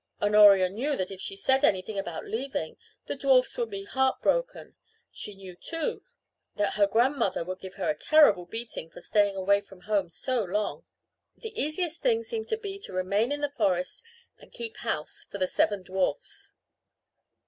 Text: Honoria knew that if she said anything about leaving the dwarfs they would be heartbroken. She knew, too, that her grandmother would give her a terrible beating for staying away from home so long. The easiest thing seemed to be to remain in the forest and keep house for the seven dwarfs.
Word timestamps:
Honoria 0.19 0.67
knew 0.67 0.97
that 0.97 1.11
if 1.11 1.21
she 1.21 1.35
said 1.35 1.63
anything 1.63 1.95
about 1.99 2.25
leaving 2.25 2.75
the 3.05 3.15
dwarfs 3.15 3.53
they 3.53 3.61
would 3.61 3.69
be 3.69 3.83
heartbroken. 3.83 4.75
She 5.11 5.35
knew, 5.35 5.55
too, 5.55 6.01
that 6.55 6.73
her 6.73 6.87
grandmother 6.87 7.43
would 7.43 7.59
give 7.59 7.75
her 7.75 7.87
a 7.87 7.95
terrible 7.99 8.47
beating 8.47 8.89
for 8.89 8.99
staying 8.99 9.35
away 9.35 9.61
from 9.61 9.81
home 9.81 10.09
so 10.09 10.43
long. 10.43 10.85
The 11.37 11.53
easiest 11.55 12.01
thing 12.01 12.23
seemed 12.23 12.47
to 12.47 12.57
be 12.57 12.79
to 12.79 12.91
remain 12.93 13.31
in 13.31 13.41
the 13.41 13.51
forest 13.55 14.01
and 14.39 14.51
keep 14.51 14.77
house 14.77 15.27
for 15.29 15.37
the 15.37 15.45
seven 15.45 15.83
dwarfs. 15.83 16.53